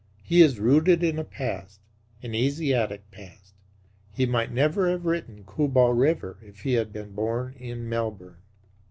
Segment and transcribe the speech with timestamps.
[0.23, 1.79] He is rooted in a past
[2.23, 3.53] an Asiatic past.
[4.11, 8.37] He might never have written "Kabul River" if he had been born in Melbourne.